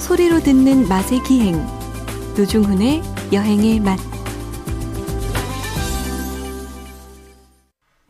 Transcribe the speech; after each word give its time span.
소리로 0.00 0.40
듣는 0.40 0.88
맛의 0.88 1.22
기행 1.22 1.64
노중훈의 2.36 3.02
여행의 3.32 3.80
맛 3.80 3.98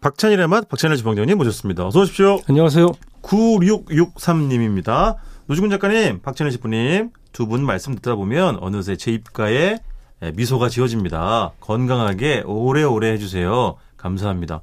박찬일의 0.01 0.47
맛 0.49 0.69
박찬일 0.69 0.97
주방장님 0.97 1.37
모셨습니다. 1.37 1.87
어서 1.87 2.01
오십시오. 2.01 2.39
안녕하세요. 2.49 2.87
9663님입니다. 3.23 5.17
노중훈 5.47 5.71
작가님, 5.71 6.21
박찬일 6.23 6.53
셰프님 6.53 7.11
두 7.33 7.47
분 7.47 7.65
말씀 7.67 7.95
듣다 7.97 8.15
보면 8.15 8.59
어느새 8.61 8.97
제 8.97 9.11
입가에 9.13 9.79
미소가 10.35 10.69
지어집니다. 10.69 11.53
건강하게 11.61 12.45
오래오래 12.47 13.13
해주세요. 13.13 13.77
감사합니다. 13.97 14.61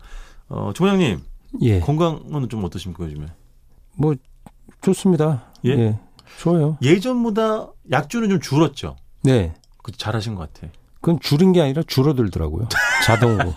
어, 0.47 0.71
주방장님 0.73 1.19
예. 1.61 1.79
건강은 1.81 2.47
좀 2.49 2.63
어떠십니까 2.63 3.03
요즘에? 3.03 3.27
뭐 3.95 4.15
좋습니다. 4.81 5.45
예? 5.65 5.97
좋아요. 6.39 6.77
예전보다 6.81 7.67
약주는 7.91 8.29
좀 8.29 8.39
줄었죠. 8.39 8.95
네. 9.23 9.53
그 9.83 9.91
잘하신 9.91 10.35
것 10.35 10.51
같아. 10.53 10.71
그건 11.01 11.19
줄인 11.19 11.53
게 11.53 11.61
아니라 11.61 11.83
줄어들더라고요. 11.85 12.67
자동으로. 13.05 13.53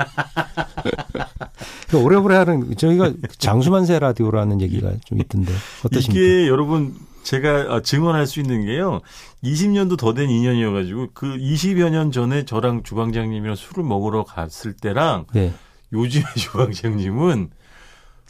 그러니까 1.89 1.99
오래오래 2.05 2.37
하는 2.37 2.77
저희가 2.77 3.13
장수만세 3.39 3.99
라디오라는 3.99 4.61
얘기가 4.61 4.93
좀 5.05 5.19
있던데 5.21 5.53
어떠십니까? 5.85 6.13
이게 6.13 6.49
여러분 6.49 6.95
제가 7.23 7.75
아, 7.75 7.81
증언할 7.83 8.27
수 8.27 8.41
있는 8.41 8.67
게요. 8.67 9.01
20년도 9.43 9.97
더 9.99 10.13
된 10.13 10.29
인연이어가지고 10.31 11.09
그 11.15 11.27
20여 11.39 11.91
년 11.91 12.13
전에 12.13 12.45
저랑 12.45 12.83
주방장님이랑 12.83 13.57
술을 13.57 13.83
먹으러 13.85 14.25
갔을 14.25 14.75
때랑 14.75 15.27
네. 15.33 15.53
요즘의 15.93 16.27
주방장님은 16.37 17.51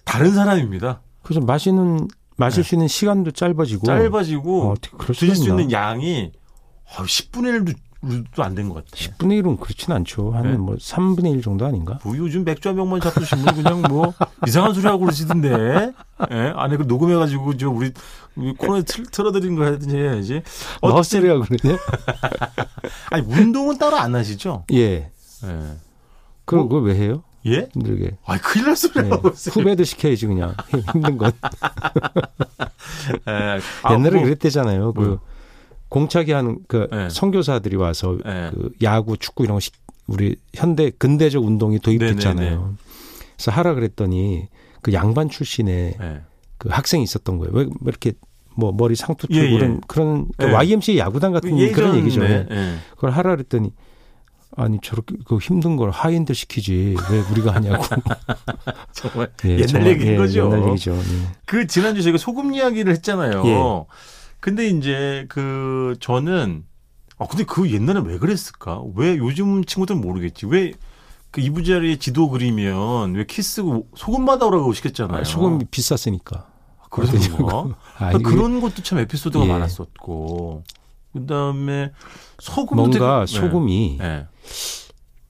다른 0.05 0.33
사람입니다. 0.33 1.01
그래서 1.23 1.41
마시는 1.41 2.09
마실 2.37 2.63
네. 2.63 2.69
수 2.69 2.75
있는 2.75 2.89
시간도 2.89 3.33
짧아지고 3.33 3.87
짧아지고 3.87 4.71
어, 4.71 4.75
드실 5.07 5.35
수? 5.37 5.49
있는 5.49 5.71
양이 5.73 6.33
10분의 6.89 7.75
1도 8.03 8.41
안 8.43 8.55
된 8.55 8.69
것 8.69 8.77
같아요. 8.85 9.11
10분의 9.19 9.43
1은 9.43 9.59
그렇진 9.59 9.93
않죠. 9.93 10.31
한 10.31 10.43
네. 10.53 10.57
뭐 10.57 10.77
3분의 10.77 11.33
1 11.35 11.43
정도 11.43 11.67
아닌가? 11.67 11.99
뭐 12.05 12.17
요즘 12.17 12.45
맥주 12.45 12.69
한 12.69 12.77
병만 12.77 13.01
잡고 13.01 13.25
싶으면 13.25 13.55
그냥 13.57 13.83
뭐 13.83 14.15
이상한 14.47 14.73
소리 14.73 14.87
하고 14.87 15.01
그러시던데. 15.01 15.49
예? 16.31 16.53
안에 16.55 16.77
그 16.77 16.85
녹음해 16.85 17.17
가지고 17.17 17.57
저 17.57 17.69
우리, 17.69 17.93
코너에 18.57 18.83
틀, 18.83 19.05
틀어드린 19.07 19.57
거 19.57 19.65
하든지 19.67 19.97
해야지. 19.97 20.43
뭐 20.81 20.93
헛소리하고 20.93 21.43
그러네. 21.43 21.77
아니 23.11 23.27
운동은 23.27 23.79
따로 23.79 23.97
안 23.97 24.15
하시죠? 24.15 24.65
예. 24.73 25.11
예. 25.45 25.77
그걸, 26.45 26.61
뭐- 26.61 26.69
그걸 26.69 26.83
왜 26.85 26.95
해요? 26.95 27.25
예? 27.55 27.69
힘들게. 27.75 28.17
아 28.25 28.39
큰일 28.39 28.67
날 28.67 28.77
소리 28.77 29.03
네. 29.03 29.09
하고 29.11 29.29
있어요. 29.31 29.53
후배도 29.53 29.85
시켜야지 29.85 30.27
그냥 30.27 30.55
힘든 30.93 31.17
건. 31.19 31.33
예. 33.29 33.61
아, 33.83 33.93
옛날에 33.95 34.15
뭐, 34.17 34.25
그랬대잖아요. 34.25 34.93
그 34.93 35.01
뭐요? 35.01 35.21
공차기 35.89 36.33
하는 36.33 36.59
그 36.69 36.89
네. 36.91 37.09
선교사들이 37.11 37.77
와서 37.77 38.17
예. 38.27 38.51
그 38.55 38.71
야구, 38.83 39.17
축구 39.17 39.45
이런 39.45 39.57
거 39.57 39.61
시- 39.61 39.71
우리 40.07 40.37
현대 40.55 40.91
근대적 40.91 41.45
운동이 41.45 41.79
도입됐잖아요. 41.81 42.51
네네네. 42.51 42.73
그래서 43.37 43.51
하라 43.51 43.75
그랬더니 43.75 44.49
그 44.83 44.93
양반 44.93 45.29
출신의 45.29 45.95
예. 46.01 46.21
그 46.59 46.69
학생이 46.71 47.03
있었던 47.05 47.39
거예요. 47.39 47.53
왜, 47.55 47.65
왜 47.65 47.71
이렇게 47.87 48.13
뭐 48.57 48.73
머리 48.73 48.97
상투 48.97 49.29
예, 49.31 49.41
틀고 49.41 49.55
예. 49.55 49.59
그런 49.59 49.81
그런 49.87 50.27
그 50.37 50.47
예. 50.49 50.53
YMCA 50.53 50.99
야구단 50.99 51.33
같은 51.33 51.51
그런 51.73 51.97
얘기죠. 51.97 52.23
예. 52.25 52.47
그걸 52.95 53.11
하라 53.11 53.37
그랬더니 53.37 53.73
아니 54.57 54.79
저렇게 54.83 55.15
그 55.25 55.39
힘든 55.39 55.77
걸 55.77 55.91
하인들 55.91 56.35
시키지 56.35 56.97
왜 57.11 57.21
우리가 57.31 57.55
하냐고. 57.55 57.85
정말 58.93 59.31
예, 59.45 59.51
옛날 59.51 59.67
정말, 59.67 59.91
얘기인 59.93 60.13
예, 60.13 60.17
거죠. 60.17 60.47
옛날 60.47 60.69
얘기죠. 60.71 60.97
예. 60.97 61.03
그 61.45 61.67
지난주 61.67 62.03
저희가 62.03 62.19
소금 62.19 62.55
이야기를 62.55 62.93
했잖아요. 62.95 63.43
예. 63.47 63.85
근데 64.41 64.69
이제 64.69 65.27
그 65.29 65.97
저는 66.01 66.65
아 67.19 67.27
근데 67.27 67.45
그 67.45 67.71
옛날에 67.71 68.01
왜 68.05 68.19
그랬을까? 68.19 68.83
왜 68.95 69.17
요즘 69.17 69.65
친구들은 69.65 70.01
모르겠지. 70.01 70.47
왜 70.47 70.73
그 71.31 71.41
이부자리에 71.41 71.97
지도 71.97 72.31
그리면 72.31 73.15
왜 73.15 73.27
키스고 73.27 73.89
소금마다 73.95 74.47
오라고 74.47 74.73
시켰잖아요. 74.73 75.21
아, 75.21 75.25
소금이 75.25 75.67
비쌌으니까. 75.71 76.47
그래서 76.91 77.37
그런가? 77.37 77.77
아, 77.99 78.13
그 78.13 78.19
이게 78.19 78.23
그런 78.23 78.61
것도 78.61 78.83
참 78.83 78.99
에피소드가 78.99 79.45
예. 79.45 79.49
많았었고. 79.49 80.65
그다음에 81.21 81.93
소금 82.41 82.77
뭔가 82.77 83.27
소금이 83.27 83.97
네. 83.99 84.27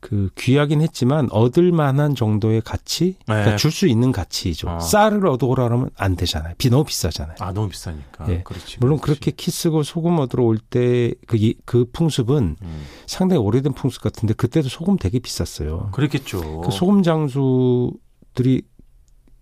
그 0.00 0.30
귀하긴 0.38 0.80
했지만 0.80 1.28
얻을 1.32 1.72
만한 1.72 2.14
정도의 2.14 2.60
가치, 2.62 3.16
그러니까 3.26 3.50
네. 3.50 3.56
줄수 3.56 3.88
있는 3.88 4.12
가치죠. 4.12 4.68
어. 4.68 4.78
쌀을 4.78 5.26
얻어오라 5.26 5.64
그러면 5.64 5.90
안 5.96 6.14
되잖아요. 6.14 6.54
비 6.56 6.70
너무 6.70 6.84
비싸잖아요. 6.84 7.36
아 7.40 7.52
너무 7.52 7.68
비싸니까. 7.68 8.30
예. 8.30 8.42
그렇지. 8.44 8.76
물론 8.80 9.00
그렇지. 9.00 9.20
그렇게 9.20 9.36
키 9.36 9.50
쓰고 9.50 9.82
소금 9.82 10.20
얻으러 10.20 10.44
올 10.44 10.58
때그그 10.58 11.86
풍습은 11.92 12.56
음. 12.62 12.84
상당히 13.06 13.42
오래된 13.42 13.72
풍습 13.72 14.00
같은데 14.00 14.34
그때도 14.34 14.68
소금 14.68 14.98
되게 14.98 15.18
비쌌어요. 15.18 15.88
그랬겠죠. 15.90 16.60
그 16.60 16.70
소금 16.70 17.02
장수들이 17.02 18.62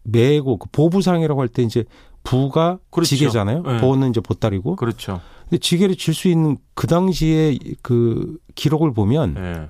매고 0.05 0.57
그 0.59 0.69
보부상이라고 0.73 1.41
할 1.41 1.49
때 1.49 1.63
이제 1.63 1.85
부가 2.23 2.79
그렇죠. 2.91 3.09
지게잖아요. 3.11 3.63
네. 3.63 3.81
보는 3.81 4.09
이제 4.11 4.21
보따리고. 4.21 4.77
그렇죠. 4.77 5.21
근데 5.49 5.59
지게를 5.59 5.97
질 5.97 6.15
수 6.15 6.29
있는 6.29 6.57
그 6.75 6.87
당시에 6.87 7.59
그 7.83 8.39
기록을 8.55 8.93
보면 8.93 9.37
예. 9.39 9.69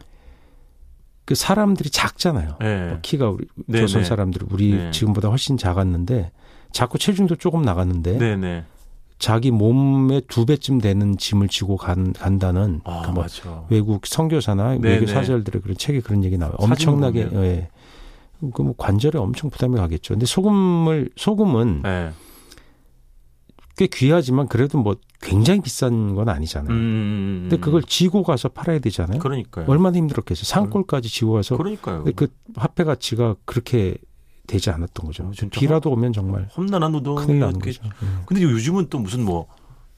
그 1.25 1.35
사람들이 1.35 1.91
작잖아요. 1.91 2.57
예. 2.63 2.87
뭐 2.89 2.99
키가 3.03 3.31
우리 3.31 3.47
네, 3.67 3.81
조선 3.81 4.03
네. 4.03 4.09
사람들 4.09 4.43
우리 4.51 4.73
네. 4.73 4.91
지금보다 4.91 5.29
훨씬 5.29 5.57
작았는데 5.57 6.31
자꾸 6.73 6.99
체중도 6.99 7.37
조금 7.37 7.63
나갔는데. 7.63 8.65
자기 9.19 9.51
몸의 9.51 10.25
두 10.29 10.45
배쯤 10.45 10.79
되는 10.79 11.17
짐을 11.17 11.49
지고 11.49 11.79
간, 11.79 12.13
간다는 12.13 12.83
아, 12.85 13.01
그 13.07 13.11
뭐. 13.13 13.25
외국 13.71 14.07
선교사나 14.07 14.75
네, 14.75 14.91
외교 14.91 15.07
네. 15.07 15.13
사절들의 15.13 15.63
그런 15.63 15.75
책에 15.77 16.01
그런 16.01 16.23
얘기 16.23 16.37
나와요. 16.37 16.57
엄청나게. 16.59 17.31
예. 17.33 17.69
그뭐 18.53 18.75
관절에 18.77 19.19
엄청 19.19 19.49
부담이 19.49 19.77
가겠죠. 19.77 20.13
근데 20.15 20.27
소금을 20.27 21.09
소금은 21.17 21.83
예. 21.87 22.11
꽤 23.77 23.87
귀하지만 23.87 24.49
그래도 24.49 24.79
뭐 24.79 24.97
굉장히 25.21 25.61
비싼 25.61 26.15
건 26.15 26.29
아니잖아요. 26.29 26.75
음. 26.75 27.47
근데 27.49 27.59
그걸 27.63 27.83
지고 27.83 28.23
가서 28.23 28.49
팔아야 28.49 28.79
되잖아요. 28.79 29.19
그러니까요. 29.19 29.67
얼마나 29.69 29.97
힘들었겠어요. 29.99 30.45
산골까지 30.45 31.09
지고 31.09 31.33
가서 31.35 31.57
그러니까요. 31.57 32.05
근데 32.05 32.13
그 32.13 32.29
화폐 32.57 32.85
가치가 32.85 33.37
그렇게 33.45 33.97
되지 34.47 34.71
않았던 34.71 35.07
거죠. 35.07 35.31
비라도 35.51 35.91
오면 35.91 36.13
정말 36.13 36.49
험난한 36.57 36.93
큰일 36.93 37.41
나는 37.41 37.53
노동이었겠죠. 37.59 37.83
거죠. 37.83 37.95
예. 38.03 38.07
근데 38.27 38.43
요즘은 38.43 38.89
또 38.89 38.99
무슨 38.99 39.25
뭐, 39.25 39.47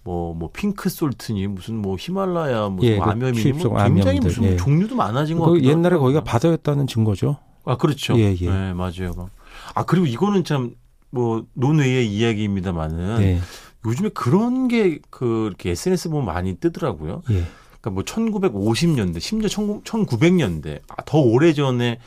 뭐, 0.04 0.34
뭐, 0.34 0.50
핑크 0.52 0.88
솔트니, 0.88 1.46
무슨 1.48 1.76
뭐, 1.76 1.96
히말라야, 1.98 2.70
무슨 2.70 2.88
예, 2.88 2.96
뭐그 2.96 3.10
암염이니, 3.10 3.52
뭐 3.52 3.76
굉장히 3.84 4.00
암염들, 4.00 4.22
무슨 4.22 4.44
예. 4.44 4.56
종류도 4.56 4.96
많아진 4.96 5.38
것그 5.38 5.52
같기도 5.52 5.68
옛날에 5.68 5.82
하더라고요. 5.82 6.06
거기가 6.06 6.24
바다였다는 6.24 6.86
증거죠. 6.86 7.36
아, 7.64 7.76
그렇죠. 7.76 8.18
예, 8.18 8.34
예. 8.40 8.50
네, 8.50 8.72
맞아요. 8.72 9.28
아, 9.74 9.84
그리고 9.84 10.06
이거는 10.06 10.44
참, 10.44 10.74
뭐, 11.10 11.44
논외의 11.52 12.10
이야기입니다만은, 12.10 13.20
예, 13.20 13.40
요즘에 13.88 14.10
그런 14.10 14.68
게, 14.68 14.98
그, 15.10 15.46
이렇게 15.48 15.70
SNS 15.70 16.10
보면 16.10 16.24
많이 16.26 16.56
뜨더라고요. 16.56 17.22
예. 17.30 17.44
그러니까 17.80 17.90
뭐 17.90 18.02
1950년대, 18.02 19.20
심지어 19.20 19.48
1900년대, 19.82 20.80
아, 20.88 21.02
더 21.04 21.18
오래 21.18 21.52
전에 21.52 21.98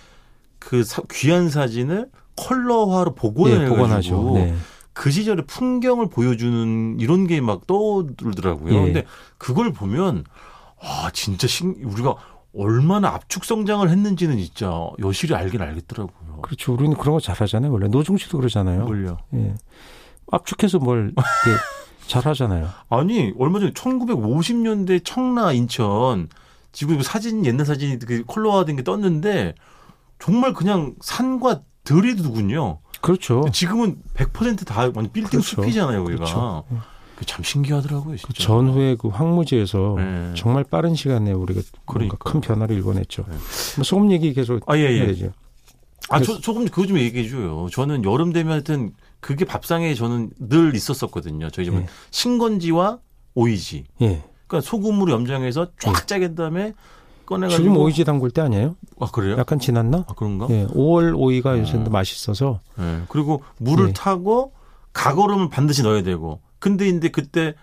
그 0.59 0.83
사- 0.83 1.01
귀한 1.11 1.49
사진을 1.49 2.09
컬러화로 2.35 3.15
복원을 3.15 3.63
예, 3.65 3.69
복원하죠. 3.69 4.31
네. 4.35 4.55
그 4.93 5.09
시절의 5.11 5.45
풍경을 5.47 6.09
보여주는 6.09 6.99
이런 6.99 7.25
게 7.27 7.39
막 7.41 7.65
떠오르더라고요. 7.67 8.73
예. 8.73 8.79
근데 8.85 9.05
그걸 9.37 9.71
보면 9.71 10.25
아 10.81 11.09
진짜 11.13 11.47
신, 11.47 11.75
우리가 11.83 12.15
얼마나 12.57 13.09
압축 13.09 13.45
성장을 13.45 13.89
했는지는 13.89 14.37
진짜 14.37 14.89
여실히 14.99 15.35
알긴 15.35 15.61
알겠더라고요. 15.61 16.41
그렇죠. 16.41 16.73
우리는 16.73 16.95
그런 16.97 17.13
거 17.13 17.19
잘하잖아요. 17.21 17.71
원래 17.71 17.87
노중 17.87 18.17
씨도 18.17 18.37
그러잖아요. 18.39 18.83
뭘요? 18.85 19.17
예. 19.35 19.55
압축해서 20.31 20.79
뭘 20.79 21.13
이렇게 21.15 21.61
잘하잖아요. 22.07 22.69
아니 22.89 23.33
얼마 23.37 23.59
전에 23.59 23.71
1950년대 23.73 25.01
청라 25.03 25.53
인천 25.53 26.27
지금 26.71 26.95
이거 26.95 27.03
사진 27.03 27.45
옛날 27.45 27.65
사진이 27.65 27.99
그 27.99 28.23
컬러화된 28.25 28.75
게 28.77 28.83
떴는데 28.83 29.53
정말 30.19 30.53
그냥 30.53 30.95
산과 31.01 31.61
들이더군요. 31.83 32.79
그렇죠. 33.01 33.45
지금은 33.51 33.97
100%다 34.15 34.79
완전 34.81 35.11
빌딩 35.11 35.39
그렇죠. 35.39 35.61
숲이잖아요, 35.61 36.03
우리가. 36.03 36.25
그렇죠. 36.25 36.63
그참 37.15 37.43
신기하더라고요, 37.43 38.15
진짜. 38.17 38.27
그 38.27 38.33
전후에 38.33 38.95
그 38.95 39.07
황무지에서 39.09 39.95
네. 39.97 40.33
정말 40.35 40.63
빠른 40.63 40.95
시간에 40.95 41.31
우리가 41.31 41.61
뭔가 41.85 41.93
그러니까요. 41.93 42.17
큰 42.19 42.41
변화를 42.41 42.75
일궈냈죠. 42.77 43.23
네. 43.27 43.35
뭐 43.77 43.83
소금 43.83 44.11
얘기 44.11 44.33
계속 44.33 44.61
아, 44.69 44.77
예, 44.77 44.83
예. 44.83 45.05
해야죠. 45.05 45.31
아, 46.09 46.19
저, 46.21 46.39
조금 46.39 46.65
그거 46.65 46.85
좀 46.87 46.97
얘기해 46.99 47.27
줘요. 47.29 47.67
저는 47.71 48.03
여름 48.05 48.33
되면 48.33 48.51
하여튼 48.53 48.93
그게 49.21 49.45
밥상에 49.45 49.93
저는 49.93 50.31
늘 50.39 50.75
있었었거든요. 50.75 51.49
저희 51.51 51.65
집은 51.65 51.83
예. 51.83 51.87
신건지와 52.09 52.99
오이지. 53.35 53.85
예. 54.01 54.23
그러니까 54.47 54.67
소금으로 54.67 55.13
염장해서 55.13 55.67
쫙 55.79 56.07
짜게 56.07 56.35
다음에 56.35 56.73
꺼내가지고. 57.25 57.63
지금 57.63 57.77
오이지 57.77 58.03
담글 58.03 58.31
때 58.31 58.41
아니에요? 58.41 58.75
아, 58.99 59.07
그래요? 59.11 59.37
약간 59.37 59.59
지났나? 59.59 60.05
아, 60.07 60.13
그런가? 60.15 60.47
예. 60.49 60.67
5월 60.67 61.17
오이가 61.17 61.51
어. 61.51 61.59
요새도 61.59 61.89
맛있어서 61.89 62.59
예. 62.79 63.03
그리고 63.07 63.43
물을 63.57 63.89
예. 63.89 63.93
타고 63.93 64.51
가거름은 64.91 65.49
반드시 65.49 65.83
넣어야 65.83 66.03
되고. 66.03 66.41
근데 66.59 66.89
이제 66.89 67.07
그때 67.09 67.55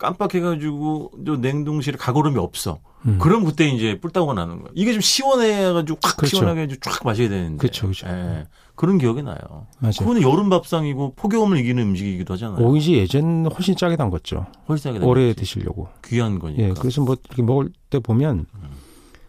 깜빡해가지고 0.00 1.12
저 1.26 1.36
냉동실에 1.36 1.96
가거름이 1.96 2.38
없어. 2.38 2.80
음. 3.06 3.18
그럼 3.20 3.44
그때 3.44 3.68
이제 3.68 3.98
뿔따구가 4.00 4.34
나는 4.34 4.60
거야. 4.60 4.70
이게 4.74 4.92
좀 4.92 5.00
시원해가지고 5.00 5.98
확 6.02 6.16
그렇죠. 6.16 6.36
시원하게 6.36 6.62
해가지고 6.62 6.80
쫙 6.90 7.04
마셔야 7.04 7.28
되는데. 7.28 7.56
그렇죠, 7.58 7.86
그렇죠. 7.86 8.06
예. 8.08 8.46
그런 8.74 8.98
기억이 8.98 9.22
나요. 9.22 9.36
맞아요. 9.78 9.92
그거는 9.98 10.22
여름 10.22 10.48
밥상이고 10.50 11.14
폭염을 11.14 11.58
이기는 11.58 11.82
음식이기도 11.82 12.34
하잖아요. 12.34 12.66
오이지 12.66 12.94
예전 12.94 13.46
훨씬 13.46 13.76
짜게 13.76 13.96
담갔죠. 13.96 14.46
훨씬 14.68 14.92
싸게 14.94 15.04
오래. 15.04 15.32
드시려고. 15.34 15.88
귀한 16.04 16.38
거니까. 16.38 16.62
예, 16.62 16.72
그래서 16.72 17.02
뭐 17.02 17.16
이렇게 17.26 17.42
먹을 17.42 17.70
때 17.90 17.98
보면 18.00 18.46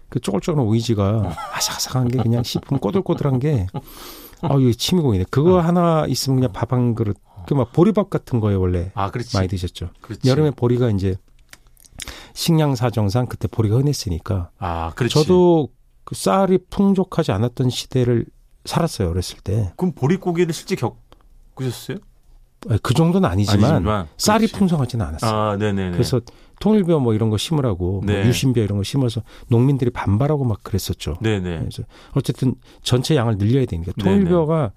그 0.09 0.19
쪼글쪼글한 0.19 0.65
오이지가 0.68 1.35
아삭아삭한 1.53 2.07
게 2.09 2.18
그냥 2.21 2.44
씹으면 2.44 2.79
꼬들꼬들한 2.79 3.39
게 3.39 3.68
아, 4.41 4.56
이거 4.57 4.71
침이 4.73 5.01
고이네. 5.01 5.25
그거 5.29 5.59
하나 5.59 6.06
있으면 6.07 6.39
그냥 6.39 6.51
밥 6.53 6.71
한 6.73 6.95
그릇. 6.95 7.18
그 7.47 7.53
막 7.55 7.71
보리밥 7.73 8.09
같은 8.09 8.39
거에 8.39 8.55
원래 8.55 8.91
아. 8.95 9.11
많이 9.33 9.47
드셨죠. 9.47 9.89
그렇지. 10.01 10.29
여름에 10.29 10.51
보리가 10.51 10.89
이제 10.91 11.15
식량 12.33 12.75
사정상 12.75 13.25
그때 13.27 13.47
보리가 13.47 13.77
흔했으니까 13.77 14.51
아, 14.57 14.91
그렇지. 14.95 15.13
저도 15.13 15.69
그 16.03 16.15
쌀이 16.15 16.59
풍족하지 16.69 17.31
않았던 17.31 17.69
시대를 17.69 18.25
살았어요 18.65 19.09
어렸을 19.09 19.39
때. 19.43 19.73
그럼 19.75 19.93
보릿고기를 19.93 20.53
실제 20.53 20.75
겪으셨어요? 20.75 21.97
아니, 22.69 22.79
그 22.81 22.93
정도는 22.93 23.27
아니지만, 23.27 23.71
아니지만, 23.73 24.07
쌀이. 24.17 24.47
풍성하지는 24.47 25.03
않았어요. 25.05 25.31
아, 25.31 25.57
네네네. 25.57 25.91
그래서 25.91 26.21
통일벼 26.59 26.99
뭐 26.99 27.15
이런 27.15 27.31
거 27.31 27.37
심으라고 27.37 28.01
뭐 28.01 28.05
네. 28.05 28.25
유신벼 28.27 28.61
이런 28.61 28.77
거 28.77 28.83
심어서 28.83 29.23
농민들이 29.47 29.89
반발하고 29.89 30.45
막 30.45 30.61
그랬었죠. 30.63 31.15
네네. 31.21 31.57
그래서 31.59 31.83
어쨌든 32.13 32.53
전체 32.83 33.15
양을 33.15 33.37
늘려야 33.39 33.65
되니까 33.65 33.91
네네. 33.97 34.09
통일벼가 34.09 34.71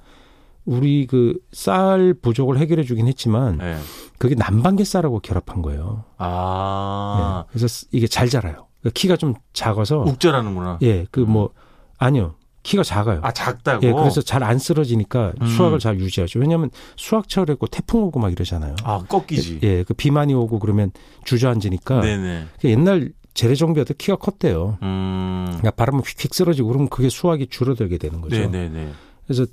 우리 0.64 1.06
그 1.06 1.38
쌀 1.52 2.14
부족을 2.14 2.58
해결해 2.58 2.82
주긴 2.84 3.06
했지만 3.08 3.58
네. 3.58 3.76
그게 4.19 4.34
남방계 4.34 4.84
쌀하고 4.84 5.20
결합한 5.20 5.62
거예요. 5.62 6.05
아, 6.19 7.44
예. 7.46 7.50
그래서 7.52 7.87
이게 7.93 8.06
잘 8.06 8.28
자라요. 8.28 8.66
그러니까 8.81 8.90
키가 8.94 9.16
좀 9.16 9.34
작아서 9.52 9.99
욱자라는구나. 10.00 10.78
예, 10.82 11.06
그 11.11 11.20
뭐 11.20 11.50
아니요. 11.99 12.34
키가 12.62 12.82
작아요. 12.82 13.20
아, 13.22 13.31
작다고? 13.31 13.87
예, 13.87 13.93
그래서 13.93 14.22
잘 14.22 14.43
안 14.43 14.58
쓰러지니까 14.58 15.32
음. 15.40 15.46
수확을 15.46 15.78
잘 15.78 16.00
유지하죠. 16.00 16.38
왜냐하면 16.38 16.70
수확철에 16.96 17.55
고 17.55 17.67
태풍 17.67 18.02
오고 18.05 18.19
막 18.20 18.32
이러잖아요. 18.32 18.75
아, 18.84 19.02
꺾이지. 19.06 19.60
예, 19.62 19.82
그 19.84 19.93
비 19.94 20.10
많이 20.10 20.32
오고 20.32 20.58
그러면 20.60 20.90
주저앉으니까 21.25 22.00
네네. 22.00 22.46
그 22.60 22.70
옛날 22.70 23.12
재래종비어도 23.34 23.94
키가 23.99 24.17
컸대요. 24.17 24.78
음. 24.82 25.44
그러니까 25.46 25.72
바람은 25.72 26.00
휙휙 26.05 26.32
쓰러지고 26.34 26.69
그러면 26.69 26.88
그게 26.88 27.08
수확이 27.10 27.46
줄어들게 27.49 27.99
되는 27.99 28.20
거죠. 28.22 28.37
네네네. 28.37 28.93
그래서 29.26 29.44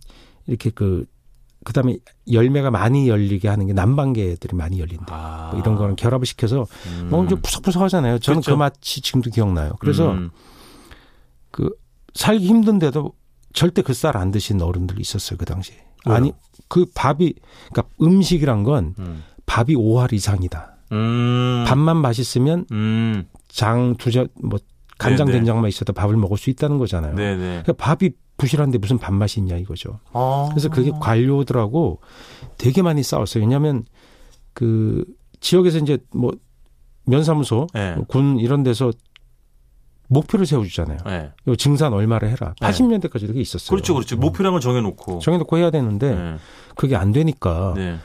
이렇게 0.47 0.69
그 0.69 1.05
그다음에 1.63 1.97
열매가 2.31 2.71
많이 2.71 3.07
열리게 3.07 3.47
하는 3.47 3.67
게 3.67 3.73
남방계들이 3.73 4.55
많이 4.55 4.79
열린다. 4.79 5.13
아. 5.15 5.49
뭐 5.51 5.59
이런 5.61 5.75
거랑 5.75 5.95
결합을 5.95 6.25
시켜서 6.25 6.65
음. 6.87 7.09
뭐좀 7.09 7.41
푸석푸석하잖아요. 7.41 8.17
저는 8.19 8.41
그 8.41 8.45
그렇죠. 8.45 8.57
맛이 8.57 9.01
지금도 9.01 9.29
기억나요. 9.29 9.73
그래서 9.79 10.11
음. 10.13 10.31
그 11.51 11.69
살기 12.15 12.45
힘든데도 12.47 13.13
절대 13.53 13.81
그 13.81 13.93
쌀 13.93 14.17
안 14.17 14.31
드신 14.31 14.61
어른들이 14.61 15.01
있었어요 15.01 15.37
그 15.37 15.45
당시. 15.45 15.73
에 15.73 15.75
왜요? 16.07 16.15
아니 16.15 16.31
그 16.67 16.85
밥이 16.95 17.33
그러니까 17.71 17.83
음식이란 18.01 18.63
건 18.63 18.95
음. 18.97 19.23
밥이 19.45 19.75
5할 19.75 20.13
이상이다. 20.13 20.77
음. 20.93 21.63
밥만 21.67 21.97
맛있으면 21.97 22.65
음. 22.71 23.25
장 23.49 23.95
두젓 23.97 24.29
뭐 24.41 24.57
간장 24.97 25.27
네네. 25.27 25.39
된장만 25.39 25.67
있어도 25.69 25.93
밥을 25.93 26.15
먹을 26.15 26.37
수 26.37 26.49
있다는 26.49 26.77
거잖아요. 26.79 27.13
네네. 27.15 27.63
그러니까 27.63 27.73
밥이 27.73 28.11
부실한데 28.41 28.79
무슨 28.79 28.97
밥맛이 28.97 29.39
있냐 29.39 29.55
이거죠. 29.57 29.99
아. 30.13 30.47
그래서 30.49 30.67
그게 30.67 30.89
관료들하고 30.99 32.01
되게 32.57 32.81
많이 32.81 33.03
싸웠어요. 33.03 33.43
왜냐하면 33.43 33.85
그 34.53 35.05
지역에서 35.41 35.77
이제 35.77 35.99
뭐 36.11 36.31
면사무소, 37.05 37.67
네. 37.75 37.93
뭐군 37.93 38.39
이런 38.39 38.63
데서 38.63 38.91
목표를 40.07 40.47
세워주잖아요. 40.47 40.97
네. 41.05 41.31
요 41.47 41.55
증산 41.55 41.93
얼마를 41.93 42.29
해라. 42.29 42.55
네. 42.59 42.67
80년대까지 42.67 43.27
그게 43.27 43.41
있었어요. 43.41 43.69
그렇죠, 43.69 43.93
그렇죠. 43.93 44.17
목표량을 44.17 44.59
정해놓고. 44.59 45.19
정해놓고 45.19 45.57
해야 45.57 45.69
되는데 45.69 46.15
네. 46.15 46.35
그게 46.75 46.95
안 46.95 47.11
되니까 47.11 47.75
네. 47.75 47.99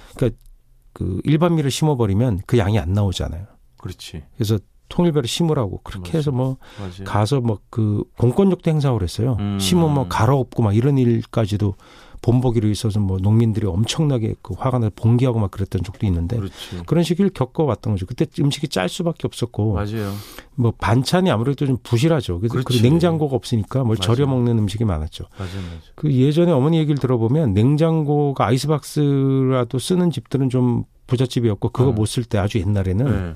그 0.93 1.21
일반미를 1.25 1.71
심어버리면 1.71 2.41
그 2.47 2.59
양이 2.59 2.79
안 2.79 2.93
나오잖아요. 2.93 3.47
그렇지. 3.79 4.23
그래서 4.35 4.59
통일배를 4.89 5.29
심으라고 5.29 5.81
그렇게 5.83 6.13
맞아요. 6.13 6.19
해서 6.19 6.31
뭐 6.31 6.57
맞아요. 6.79 7.05
가서 7.05 7.41
뭐 7.41 7.59
그 7.71 8.05
공권력도 8.19 8.71
행사를 8.71 9.01
했어요. 9.03 9.37
음. 9.41 9.59
심으면 9.59 9.93
뭐 9.95 10.09
갈아엎고 10.09 10.63
막 10.63 10.75
이런 10.75 10.97
일까지도 10.99 11.75
본보기로 12.23 12.69
있어서 12.71 12.99
뭐 12.99 13.19
농민들이 13.19 13.67
엄청나게 13.67 14.35
그 14.43 14.55
화가 14.57 14.79
나서 14.79 14.91
봉기하고 14.97 15.39
막 15.39 15.51
그랬던 15.51 15.83
적도 15.85 16.07
있는데 16.07 16.37
그렇지. 16.37 16.55
그런 16.87 17.05
시기를 17.05 17.31
겪어왔던 17.31 17.93
거죠. 17.93 18.07
그때 18.07 18.27
음식이 18.41 18.69
짤 18.69 18.89
수밖에 18.89 19.27
없었고 19.27 19.75
맞아요. 19.75 20.13
뭐 20.55 20.73
반찬이 20.79 21.31
아무래도 21.31 21.67
좀 21.67 21.77
부실하죠. 21.83 22.41
그래서. 22.41 22.55
그리고 22.65 22.83
냉장고가 22.83 23.37
없으니까 23.37 23.85
뭘 23.85 23.97
맞아요. 24.01 24.15
절여 24.17 24.27
먹는 24.27 24.59
음식이 24.59 24.85
많았죠. 24.85 25.25
맞아요. 25.39 25.53
맞아요. 25.55 25.81
그 25.95 26.13
예전에 26.13 26.51
어머니 26.51 26.79
얘기를 26.79 26.99
들어보면 26.99 27.53
냉장고가 27.53 28.47
아이스박스라도 28.47 29.79
쓰는 29.79 30.11
집들은 30.11 30.49
좀 30.51 30.85
부잣집이었고 31.07 31.69
그거 31.69 31.91
어. 31.91 31.93
못쓸 31.93 32.25
때 32.25 32.39
아주 32.39 32.59
옛날에는 32.59 33.05
네. 33.05 33.35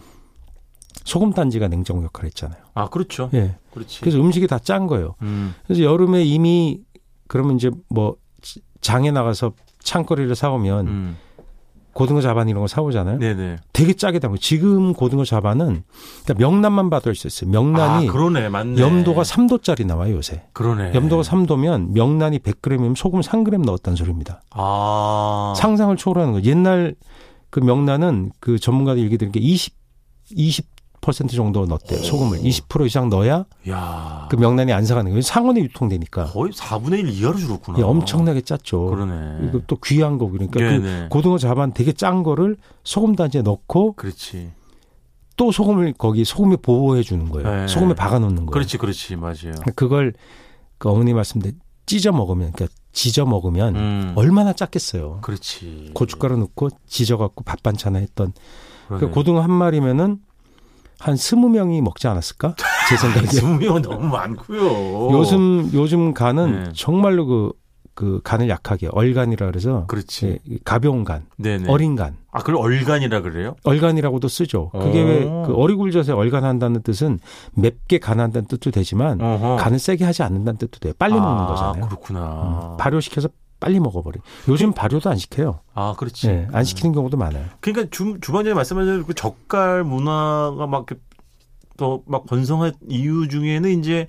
소금 1.10 1.32
단지가 1.32 1.66
냉장고 1.66 2.04
역할을 2.04 2.28
했잖아요. 2.28 2.60
아, 2.74 2.88
그렇죠. 2.88 3.30
예. 3.34 3.56
그렇지. 3.74 4.00
그래서 4.00 4.18
음식이 4.20 4.46
다 4.46 4.58
짠 4.60 4.86
거예요. 4.86 5.16
음. 5.22 5.54
그래서 5.66 5.82
여름에 5.82 6.22
이미 6.22 6.80
그러면 7.26 7.56
이제 7.56 7.70
뭐 7.88 8.14
장에 8.80 9.10
나가서 9.10 9.52
창거리를 9.82 10.32
사오면 10.36 10.86
음. 10.86 11.16
고등어 11.94 12.20
자반 12.20 12.48
이런 12.48 12.60
거 12.60 12.68
사오잖아요. 12.68 13.18
네네. 13.18 13.56
되게 13.72 13.94
짜게 13.94 14.20
담고 14.20 14.38
지금 14.38 14.92
고등어 14.92 15.24
자반은 15.24 15.82
그러니까 16.24 16.34
명란만 16.38 16.88
알수 17.04 17.26
있어요. 17.26 17.50
명란이 17.50 18.08
아, 18.08 18.12
그러네. 18.12 18.48
맞네. 18.48 18.80
염도가 18.80 19.22
3도짜리 19.22 19.84
나와요 19.86 20.14
요새. 20.14 20.44
그러네. 20.52 20.94
염도가 20.94 21.22
3도면 21.24 21.90
명란이 21.90 22.38
100g이면 22.38 22.94
소금 22.94 23.20
3g 23.20 23.64
넣었다는 23.64 23.96
소리입니다. 23.96 24.42
아. 24.50 25.54
상상을 25.56 25.96
초월하는 25.96 26.34
거예요. 26.34 26.44
옛날 26.46 26.94
그 27.50 27.58
명란은 27.58 28.30
그 28.38 28.60
전문가들 28.60 29.02
얘기 29.02 29.18
들은 29.18 29.32
게 29.32 29.40
20, 29.40 29.74
20% 30.36 30.64
정도 31.28 31.64
넣었대요. 31.66 32.02
소금을. 32.02 32.38
20% 32.40 32.86
이상 32.86 33.08
넣어야 33.08 33.46
야. 33.68 34.28
그 34.30 34.36
명란이 34.36 34.72
안 34.72 34.84
상하는 34.84 35.10
거예요. 35.12 35.22
상온에 35.22 35.60
유통되니까. 35.60 36.26
거의 36.26 36.52
4분의 36.52 37.00
1 37.00 37.08
이하로 37.08 37.36
줄었구나. 37.38 37.78
예, 37.78 37.82
엄청나게 37.82 38.42
짰죠. 38.42 38.86
그러네. 38.86 39.48
이거 39.48 39.60
또 39.66 39.76
귀한 39.84 40.18
거 40.18 40.28
그러니까 40.28 40.60
그. 40.60 41.08
고등어 41.10 41.38
자반 41.38 41.72
되게 41.72 41.92
짠 41.92 42.22
거를 42.22 42.56
소금 42.84 43.16
단지에 43.16 43.42
넣고 43.42 43.94
그렇지. 43.94 44.52
또 45.36 45.50
소금을 45.50 45.94
거기 45.96 46.24
소금에 46.24 46.56
보호해 46.56 47.02
주는 47.02 47.28
거예요. 47.30 47.48
네. 47.48 47.66
소금에 47.66 47.94
박아 47.94 48.18
놓는 48.18 48.36
거예요. 48.36 48.50
그렇지, 48.50 48.76
그렇지. 48.76 49.16
맞아요. 49.16 49.54
그걸 49.74 50.12
그 50.78 50.90
어머니 50.90 51.14
말씀대로 51.14 51.56
찢어 51.86 52.12
먹으면 52.12 52.52
그러니까 52.52 52.76
지져 52.92 53.24
먹으면 53.24 53.76
음. 53.76 54.12
얼마나 54.16 54.52
짰겠어요. 54.52 55.20
그렇지. 55.22 55.92
고춧가루 55.94 56.36
넣고 56.36 56.68
지져 56.86 57.16
갖고 57.16 57.42
밥 57.42 57.62
반찬 57.62 57.96
했던. 57.96 58.32
그 58.88 59.08
고등어 59.08 59.40
한 59.40 59.50
마리면은 59.52 60.18
한 61.00 61.16
스무 61.16 61.48
명이 61.48 61.80
먹지 61.80 62.06
않았을까? 62.08 62.54
제 62.88 62.96
생각에. 62.96 63.26
수명은 63.26 63.82
너무 63.82 64.06
많고요. 64.06 65.10
요즘 65.12 65.70
요즘 65.72 66.12
간은 66.12 66.64
네. 66.64 66.70
정말로 66.74 67.24
그, 67.26 67.52
그 67.94 68.20
간을 68.22 68.48
약하게 68.50 68.88
얼간이라 68.92 69.46
그래서 69.46 69.86
그렇지. 69.86 70.38
예, 70.50 70.58
가벼운 70.64 71.04
간, 71.04 71.24
네네. 71.38 71.70
어린 71.70 71.96
간. 71.96 72.18
아, 72.32 72.40
그걸 72.40 72.56
얼간이라 72.56 73.22
그래요? 73.22 73.56
얼간이라고도 73.64 74.28
쓰죠. 74.28 74.70
그게 74.70 75.02
오. 75.02 75.06
왜그 75.40 75.54
어리굴젓에 75.54 76.12
얼간한다는 76.12 76.82
뜻은 76.82 77.18
맵게 77.54 77.98
간한다는 77.98 78.46
뜻도 78.46 78.70
되지만 78.70 79.20
어허. 79.20 79.56
간을 79.56 79.78
세게 79.78 80.04
하지 80.04 80.22
않는다는 80.22 80.58
뜻도 80.58 80.80
돼요. 80.80 80.92
빨리 80.98 81.14
먹는 81.14 81.28
아, 81.28 81.46
거잖아요. 81.46 81.86
그렇구나. 81.88 82.72
음, 82.72 82.76
발효시켜서 82.76 83.28
빨리 83.60 83.78
먹어버려. 83.80 84.20
요즘 84.48 84.72
발효도 84.72 85.10
안 85.10 85.16
시켜요. 85.18 85.60
아, 85.74 85.94
그렇지. 85.96 86.28
예, 86.28 86.48
안 86.52 86.64
시키는 86.64 86.92
경우도 86.94 87.16
많아요. 87.16 87.44
그러니까 87.60 87.88
주, 87.90 88.18
주방장님 88.20 88.54
말씀하신 88.56 89.04
그 89.04 89.14
젓갈 89.14 89.84
문화가 89.84 90.66
막 90.66 90.86
더 91.76 92.02
막 92.06 92.26
번성한 92.26 92.72
이유 92.90 93.26
중에는 93.28 93.78
이제 93.78 94.08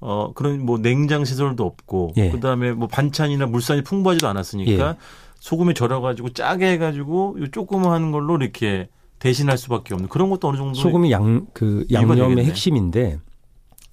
어 0.00 0.32
그런 0.32 0.64
뭐 0.64 0.78
냉장 0.78 1.24
시설도 1.24 1.64
없고 1.66 2.12
예. 2.16 2.30
그다음에 2.30 2.70
뭐 2.72 2.86
반찬이나 2.86 3.46
물산이 3.46 3.82
풍부하지도 3.82 4.28
않았으니까 4.28 4.88
예. 4.90 4.94
소금에 5.40 5.74
절여 5.74 6.00
가지고 6.02 6.28
짜게 6.32 6.70
해 6.70 6.78
가지고 6.78 7.36
요 7.40 7.50
조그마한 7.50 8.12
걸로 8.12 8.36
이렇게 8.36 8.88
대신할 9.18 9.58
수밖에 9.58 9.92
없는 9.94 10.08
그런 10.08 10.30
것도 10.30 10.48
어느 10.48 10.56
정도 10.56 10.74
소금이 10.74 11.10
양 11.10 11.46
그 11.52 11.84
양념의. 11.92 12.44
핵심인데 12.46 13.18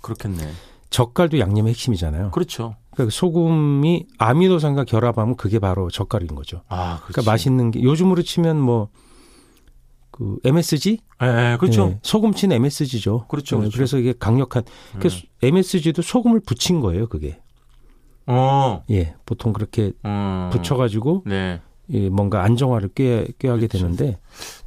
그렇겠네. 0.01 0.47
젓갈도 0.89 1.39
양념의 1.39 1.71
핵심이잖아요. 1.73 2.31
그렇죠. 2.31 2.75
그러니까 2.91 3.13
소금이 3.13 4.05
아미노산과 4.17 4.85
결합하면 4.85 5.35
그게 5.35 5.59
바로 5.59 5.89
젓갈인 5.89 6.35
거죠. 6.35 6.63
아, 6.69 6.99
그렇지. 6.99 7.13
그러니까 7.13 7.31
맛있는 7.31 7.71
게 7.71 7.83
요즘으로 7.83 8.21
치면 8.21 8.59
뭐 8.59 8.89
그 10.17 10.39
MSG? 10.43 10.97
예, 11.21 11.25
예, 11.53 11.57
그렇죠. 11.59 11.89
예, 11.91 11.99
소금친 12.01 12.51
MSG죠. 12.51 13.27
그렇죠, 13.27 13.59
그렇죠. 13.59 13.79
래서 13.79 13.99
이게 13.99 14.15
강력한 14.17 14.63
그래서 14.97 15.19
MSG도 15.43 16.01
소금을 16.01 16.39
붙인 16.39 16.79
거예요, 16.79 17.07
그게. 17.07 17.39
어. 18.25 18.83
예, 18.89 19.13
보통 19.27 19.53
그렇게 19.53 19.91
어. 20.03 20.49
붙여가지고 20.51 21.23
네. 21.27 21.61
이 21.87 22.09
뭔가 22.09 22.43
안정화를 22.43 22.89
꾀, 22.95 23.27
꾀하게 23.37 23.67
그렇죠. 23.67 23.77
되는데 23.77 24.19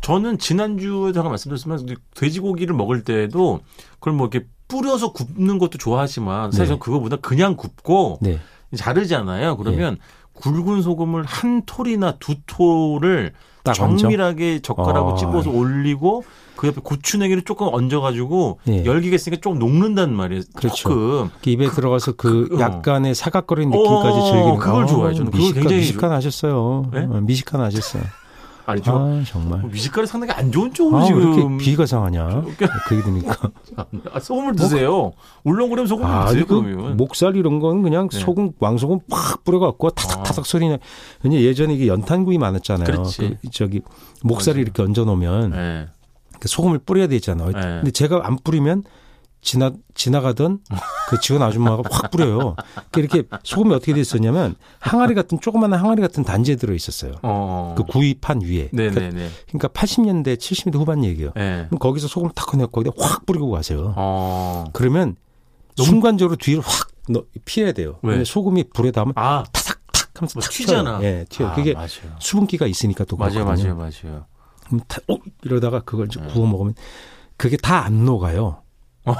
저는 0.03 0.39
지난주에 0.39 1.12
제가 1.12 1.29
말씀드렸지만 1.29 1.85
돼지고기를 2.15 2.73
먹을 2.77 3.03
때도 3.03 3.61
그걸 3.95 4.12
뭐 4.12 4.29
이렇게 4.33 4.47
뿌려서 4.71 5.12
굽는 5.12 5.59
것도 5.59 5.77
좋아하지만 5.79 6.53
사실 6.53 6.69
네. 6.69 6.73
은 6.75 6.79
그거보다 6.79 7.17
그냥 7.17 7.57
굽고 7.57 8.19
네. 8.23 8.39
자르잖아요. 8.75 9.57
그러면 9.57 9.99
굵은 10.35 10.83
소금을 10.83 11.25
한 11.25 11.62
톨이나 11.67 12.12
두 12.19 12.37
톨을 12.47 13.33
딱 13.62 13.79
얹어? 13.79 13.97
정밀하게 13.97 14.61
젓가락으로 14.61 15.12
아. 15.12 15.17
집어서 15.17 15.50
올리고 15.50 16.25
그 16.57 16.69
옆에 16.69 16.81
고추냉이를 16.83 17.43
조금 17.43 17.69
얹어가지고 17.73 18.61
예. 18.69 18.85
열기가 18.85 19.15
있으니까 19.15 19.41
조금 19.41 19.59
녹는단 19.59 20.15
말이에요. 20.15 20.43
그렇죠. 20.55 20.77
조금. 20.77 21.31
그 21.43 21.50
입에 21.50 21.69
들어가서 21.69 22.12
그 22.12 22.49
그, 22.49 22.57
어. 22.57 22.61
약간의 22.61 23.15
사각거리는 23.15 23.71
느낌까지 23.71 24.19
어, 24.19 24.25
즐기는 24.25 24.59
그걸 24.59 24.85
아, 24.85 24.87
좋아해요. 24.87 25.15
저는 25.15 25.31
그걸 25.31 25.41
미식가, 25.41 25.61
굉장히 25.61 25.81
미식가 25.81 26.09
나셨어요. 26.09 26.87
네? 26.93 27.00
어, 27.05 27.21
미식가 27.23 27.59
나셨어요. 27.59 28.03
아니죠. 28.71 28.93
아 28.93 29.23
정말. 29.27 29.62
미식가루 29.65 30.07
상당히 30.07 30.33
안 30.33 30.50
좋은 30.50 30.73
쪽으로 30.73 30.99
아, 30.99 31.00
왜 31.03 31.07
지금 31.07 31.21
이렇게 31.35 31.57
비가 31.65 31.87
상하냐? 31.87 32.45
그 32.87 32.97
얘기니까. 32.97 33.50
아, 34.12 34.21
소금을 34.21 34.57
드세요. 34.57 35.12
울렁거리면 35.45 35.87
소금을 35.87 36.11
아, 36.11 36.27
드세요. 36.27 36.47
그 36.47 36.62
그러면. 36.62 36.97
목살 36.97 37.37
이런 37.37 37.61
건 37.61 37.83
그냥 37.83 38.09
네. 38.09 38.19
소금 38.19 38.53
왕소금 38.59 39.00
팍 39.11 39.45
뿌려갖고 39.45 39.91
타닥타닥 39.91 40.47
소리 40.47 40.69
나. 40.69 40.79
왜냐 41.23 41.37
예전에 41.39 41.75
이게 41.75 41.87
연탄구이 41.87 42.39
많았잖아요. 42.39 42.87
그렇지. 42.87 43.39
그 43.43 43.50
저기 43.50 43.81
목살이 44.23 44.57
맞아요. 44.57 44.62
이렇게 44.62 44.83
얹어 44.83 45.05
놓으면 45.05 45.50
네. 45.50 45.87
그 46.39 46.49
소금을 46.49 46.79
뿌려야 46.79 47.07
되잖아요. 47.07 47.53
네. 47.53 47.61
근데 47.61 47.91
제가 47.91 48.21
안 48.25 48.37
뿌리면 48.43 48.85
지나 49.43 49.73
지나가던 49.95 50.59
그 51.09 51.19
직원 51.21 51.43
아줌마가 51.43 51.83
확 51.91 52.11
뿌려요. 52.11 52.57
그러니까 52.91 53.17
이렇게 53.17 53.23
소금이 53.43 53.75
어떻게 53.75 53.95
돼 53.95 54.01
있었냐면 54.01 54.55
항아리 54.81 55.15
같은 55.15 55.41
조그마한 55.41 55.73
항아리 55.81 56.03
같은 56.03 56.25
단지에 56.25 56.57
들어 56.57 56.75
있었어요. 56.75 57.15
어. 57.23 57.75
그 57.77 57.85
구이판 57.85 58.43
위에. 58.43 58.69
그러니까, 58.71 59.01
네네네. 59.01 59.29
그러니까 59.49 59.69
80년대, 59.69 60.37
70년대 60.37 60.75
후반 60.77 61.05
얘기예요. 61.05 61.33
네. 61.35 61.69
거기서 61.79 62.07
소금을 62.09 62.33
탁 62.35 62.47
꺼내고 62.49 62.71
거기다 62.71 62.95
확 63.03 63.25
뿌리고 63.25 63.51
가세요. 63.51 63.95
어. 63.97 64.65
그러면 64.75 65.17
너무- 65.77 65.89
순간적으로 65.89 66.37
뒤를 66.37 66.63
확 66.63 66.89
넣- 67.09 67.25
피해야 67.47 67.73
돼요. 67.73 67.99
왜? 68.03 68.23
소금이 68.25 68.65
불에 68.75 68.91
닿으면 68.91 69.15
아, 69.17 69.43
타삭탁 69.53 70.11
하면서 70.17 70.35
뭐탁 70.39 70.53
튀잖아. 70.53 71.01
예, 71.03 71.25
튀어요. 71.31 71.51
아, 71.51 71.55
그게 71.55 71.73
맞아요. 71.73 71.89
수분기가 72.19 72.67
있으니까 72.67 73.05
또 73.07 73.17
맞아요, 73.17 73.33
그렇거든요. 73.45 73.75
맞아요, 73.75 73.91
맞아요. 74.05 74.27
그럼 74.67 74.81
다, 74.87 74.99
어? 75.09 75.17
이러다가 75.43 75.81
그걸 75.81 76.07
이제 76.07 76.21
네. 76.21 76.27
구워 76.29 76.47
먹으면 76.47 76.75
그게 77.39 77.57
다 77.57 77.83
안 77.85 78.05
녹아요. 78.05 78.63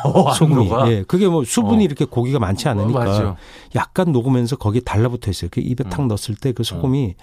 어, 0.04 0.28
안 0.28 0.35
소금이. 0.35 0.70
예, 0.88 1.02
그게 1.06 1.28
뭐 1.28 1.44
수분이 1.44 1.82
어. 1.82 1.85
이렇게 1.85 2.04
고기가 2.04 2.38
많지 2.38 2.68
않으니까 2.68 3.00
어. 3.30 3.37
약간 3.75 4.12
녹으면서 4.12 4.56
거기에 4.56 4.80
달라붙어 4.82 5.30
있어요. 5.30 5.49
그 5.52 5.61
입에 5.61 5.85
탁 5.85 6.00
음. 6.00 6.09
넣었을 6.09 6.35
때 6.37 6.52
그 6.52 6.62
소금이 6.64 7.14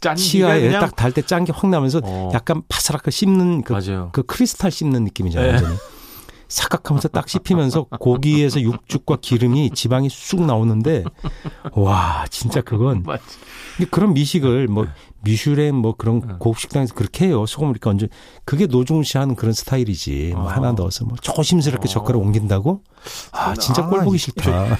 짠기가 0.00 0.14
치아에 0.14 0.60
그냥- 0.62 0.80
딱달 0.80 1.12
때 1.12 1.22
짠 1.22 1.44
게 1.44 1.52
확 1.54 1.68
나면서 1.70 2.00
어, 2.04 2.30
약간 2.34 2.62
바스락하게 2.68 3.10
씹는 3.10 3.62
그. 3.62 3.74
그 4.12 4.22
크리스탈 4.24 4.70
씹는 4.70 5.04
느낌이잖아요. 5.04 5.48
네. 5.52 5.54
완전히. 5.56 5.76
사각하면서 6.48 7.08
딱 7.08 7.28
씹히면서 7.28 7.84
고기에서 7.84 8.60
육즙과 8.60 9.18
기름이 9.20 9.70
지방이 9.70 10.08
쑥 10.10 10.44
나오는데 10.44 11.04
와 11.72 12.24
진짜 12.30 12.60
그건 12.60 13.02
맞 13.04 13.20
근데 13.76 13.90
그런 13.90 14.14
미식을 14.14 14.68
뭐 14.68 14.86
미슈랭 15.22 15.76
뭐 15.76 15.94
그런 15.96 16.20
네. 16.20 16.34
고급 16.38 16.60
식당에서 16.60 16.94
그렇게 16.94 17.26
해요. 17.26 17.46
소금을 17.46 17.72
이렇게 17.72 17.88
얹어 17.90 18.06
그게 18.44 18.66
노중시하는 18.66 19.34
그런 19.34 19.52
스타일이지. 19.52 20.32
뭐 20.34 20.48
아. 20.50 20.56
하나 20.56 20.72
넣어서 20.72 21.04
뭐 21.04 21.16
조심스럽게 21.20 21.88
어. 21.88 21.90
젓가락 21.90 22.20
옮긴다고? 22.20 22.82
아 23.32 23.54
진짜 23.54 23.84
아, 23.84 23.88
꼴 23.88 24.04
보기 24.04 24.18
싫다. 24.18 24.76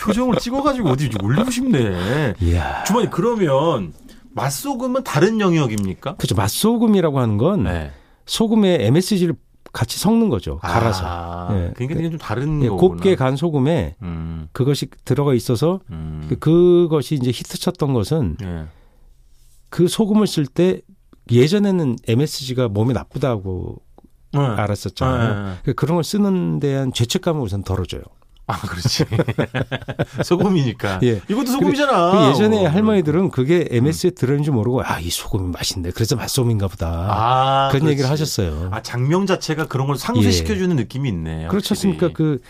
표정을 0.00 0.38
찍어가지고 0.38 0.88
어디 0.90 1.08
좀 1.10 1.24
올리고 1.24 1.50
싶네. 1.50 2.34
이야. 2.42 2.84
주머니 2.84 3.08
그러면 3.10 3.92
맛소금은 4.32 5.02
다른 5.04 5.40
영역입니까? 5.40 6.16
그죠 6.16 6.34
맛소금이라고 6.34 7.20
하는 7.20 7.38
건 7.38 7.64
네. 7.64 7.90
소금에 8.26 8.84
MSG를 8.86 9.34
같이 9.76 9.98
섞는 9.98 10.30
거죠. 10.30 10.56
갈아서. 10.60 11.04
아, 11.06 11.48
예. 11.52 11.70
그러니까 11.74 12.00
이게 12.00 12.08
좀 12.08 12.18
다른 12.18 12.62
예, 12.62 12.68
거구나. 12.68 12.80
곱게 12.94 13.14
간 13.14 13.36
소금에 13.36 13.96
음, 14.00 14.48
그것이 14.52 14.88
들어가 15.04 15.34
있어서 15.34 15.80
음. 15.90 16.24
그- 16.30 16.38
그것이 16.38 17.14
이제 17.16 17.30
히트 17.30 17.58
쳤던 17.58 17.92
것은 17.92 18.38
예. 18.42 18.64
그 19.68 19.86
소금을 19.86 20.26
쓸 20.26 20.46
때 20.46 20.80
예전에는 21.30 21.96
MSG가 22.08 22.68
몸에 22.68 22.94
나쁘다고 22.94 23.76
네. 24.32 24.40
알았었잖아요. 24.40 25.56
그 25.64 25.74
그런 25.74 25.96
걸 25.96 26.04
쓰는 26.04 26.58
데한 26.58 26.94
죄책감을 26.94 27.42
우선 27.42 27.62
덜어줘요. 27.62 28.00
아, 28.46 28.60
그렇지. 28.60 29.04
소금이니까. 30.24 31.00
예. 31.02 31.20
이것도 31.28 31.46
소금이잖아. 31.46 32.10
그 32.12 32.30
예전에 32.30 32.66
어. 32.66 32.68
할머니들은 32.70 33.30
그게 33.30 33.66
MSG에 33.70 34.10
들어있는지 34.10 34.50
모르고 34.50 34.82
아 34.82 35.00
이 35.00 35.10
소금이 35.10 35.50
맛있네. 35.52 35.90
그래서 35.90 36.16
맛소금인가 36.16 36.68
보다. 36.68 36.86
아, 36.88 37.68
그런 37.70 37.82
그렇지. 37.82 37.92
얘기를 37.92 38.10
하셨어요. 38.10 38.68
아, 38.72 38.82
장명 38.82 39.26
자체가 39.26 39.66
그런 39.66 39.86
걸 39.86 39.96
상쇄시켜주는 39.96 40.74
느낌이 40.76 41.08
있네. 41.08 41.48
그렇지. 41.48 41.72
않습니까? 41.72 42.12
그 42.12 42.40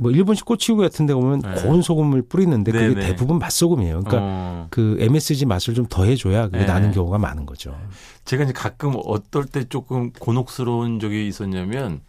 뭐 0.00 0.12
일본식 0.12 0.44
꼬치구이 0.44 0.80
같은 0.80 1.06
데 1.06 1.14
보면 1.14 1.40
네. 1.40 1.60
고운 1.60 1.82
소금을 1.82 2.22
뿌리는데 2.22 2.70
그게 2.70 2.88
네네. 2.94 3.00
대부분 3.00 3.40
맛소금이에요. 3.40 4.04
그러니까 4.04 4.18
어. 4.20 4.66
그 4.70 4.96
MSG 5.00 5.44
맛을 5.46 5.74
좀 5.74 5.86
더해줘야 5.86 6.44
그게 6.44 6.58
네. 6.58 6.66
나는 6.66 6.92
경우가 6.92 7.18
많은 7.18 7.46
거죠. 7.46 7.76
제가 8.24 8.44
이제 8.44 8.52
가끔 8.52 8.94
어떨 9.04 9.44
때 9.46 9.64
조금 9.68 10.12
곤혹스러운 10.12 11.00
적이 11.00 11.26
있었냐면 11.26 12.00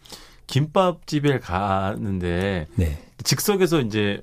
김밥집에 0.46 1.40
가는데 1.40 2.68
네. 2.76 2.98
즉석에서 3.24 3.80
이제 3.80 4.22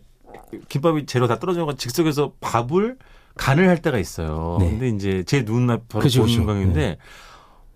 김밥이 0.70 1.06
재료 1.06 1.28
다 1.28 1.40
떨어져가 1.40 1.74
즉석에서 1.78 2.34
밥을 2.40 2.98
간을 3.36 3.68
할 3.70 3.82
때가 3.82 3.98
있어요. 4.00 4.58
네. 4.60 4.70
근데 4.70 4.90
이제 4.90 5.24
제 5.26 5.44
눈앞 5.44 5.88
바로 5.90 6.04
그죠, 6.04 6.22
보는 6.22 6.34
그죠. 6.34 6.46
광인데 6.46 6.98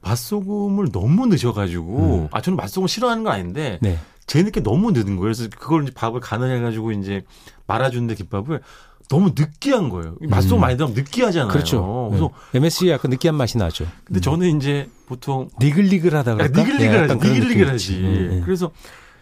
맛소금을 0.01 0.91
너무 0.91 1.27
넣으셔가지고 1.27 1.97
음. 2.23 2.27
아 2.31 2.41
저는 2.41 2.57
맛소금 2.57 2.87
싫어하는 2.87 3.23
건 3.23 3.33
아닌데 3.33 3.77
네. 3.81 3.99
제 4.25 4.41
늦게 4.41 4.61
너무 4.61 4.91
넣은 4.91 5.05
거예요. 5.05 5.19
그래서 5.19 5.47
그걸 5.49 5.83
이제 5.83 5.91
밥을 5.93 6.19
간을 6.19 6.55
해가지고 6.57 6.91
이제 6.93 7.21
말아주는데 7.67 8.15
김밥을 8.15 8.61
너무 9.09 9.33
느끼한 9.37 9.89
거예요. 9.89 10.15
맛소금 10.21 10.57
음. 10.57 10.61
많이 10.61 10.75
넣으면 10.77 10.95
느끼하잖아요. 10.95 11.51
그렇죠. 11.51 12.07
그래서 12.09 12.29
네. 12.53 12.59
MSG 12.59 12.89
약간 12.89 13.11
느끼한 13.11 13.35
맛이 13.35 13.57
나죠. 13.57 13.85
근데 14.05 14.19
음. 14.19 14.21
저는 14.21 14.57
이제 14.57 14.89
보통 15.05 15.49
니글니글하다 15.59 16.31
야, 16.31 16.35
그럴까? 16.35 16.63
니글니글하지, 16.63 17.17
네, 17.19 17.33
니글니글하지. 17.33 17.99
네, 18.01 18.27
네. 18.35 18.41
그래서 18.45 18.71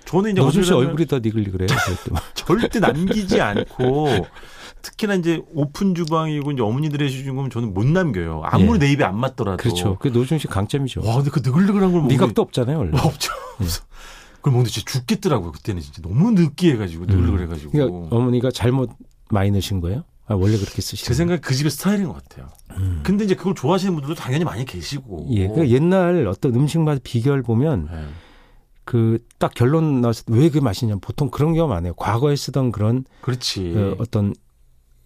저는 0.10 0.32
이제 0.32 0.42
노준 0.42 0.64
씨 0.64 0.74
얼굴이 0.74 1.06
더. 1.06 1.20
그럴 1.20 1.68
때. 1.68 1.68
절대 2.34 2.80
남기지 2.80 3.40
않고 3.40 4.26
특히나 4.82 5.14
이제 5.14 5.44
오픈 5.54 5.94
주방이고 5.94 6.52
이제 6.52 6.64
어머니들이 6.64 7.06
해주신 7.06 7.36
거면 7.36 7.52
저는 7.52 7.76
못 7.76 7.86
남겨요. 7.86 8.42
아무리 8.44 8.76
예. 8.76 8.80
내 8.80 8.92
입에 8.94 9.04
안 9.04 9.20
맞더라도. 9.20 9.58
그렇죠. 9.58 9.98
그 10.00 10.08
노준 10.08 10.40
씨 10.40 10.48
강점이죠. 10.48 11.02
와, 11.06 11.18
근데 11.18 11.30
그 11.30 11.42
느글느글한 11.46 11.92
걸 11.92 12.02
먹는데 12.02 12.16
미각도 12.16 12.42
없잖아요, 12.42 12.80
원래. 12.80 12.98
와, 12.98 13.04
없죠. 13.04 13.32
그래서 13.58 13.84
그걸 14.38 14.54
먹는데 14.54 14.72
진짜 14.72 14.92
죽겠더라고요. 14.92 15.52
그때는 15.52 15.80
진짜 15.80 16.02
너무 16.02 16.32
느끼해가지고 16.32 17.06
느글느글해가지고. 17.06 17.72
그러니까 17.72 18.16
어머니가 18.16 18.50
잘못 18.50 18.90
많이 19.30 19.52
넣으신 19.52 19.80
거예요? 19.80 20.06
아, 20.26 20.34
원래 20.34 20.58
그렇게 20.58 20.82
쓰시는 20.82 21.08
제 21.08 21.14
생각에 21.14 21.40
그 21.40 21.54
집의 21.54 21.70
스타일인 21.70 22.08
것 22.08 22.14
같아요. 22.14 22.48
음. 22.78 23.02
근데 23.04 23.26
이제 23.26 23.36
그걸 23.36 23.54
좋아하시는 23.54 23.94
분들도 23.94 24.16
당연히 24.16 24.44
많이 24.44 24.66
계시고. 24.66 25.28
예, 25.32 25.48
그 25.50 25.70
옛날 25.70 26.26
어떤 26.28 26.56
음식 26.56 26.80
맛 26.80 27.00
비결 27.04 27.44
보면 27.44 27.90
네. 27.92 28.08
그 28.90 29.20
딱 29.38 29.54
결론 29.54 30.02
나서 30.02 30.24
왜그 30.28 30.58
맛이냐 30.58 30.96
보통 31.00 31.30
그런 31.30 31.54
경우 31.54 31.70
많아요. 31.70 31.94
과거에 31.94 32.36
쓰던 32.36 32.72
그런 32.72 33.06
그렇지. 33.22 33.72
그 33.72 33.96
어떤 34.00 34.34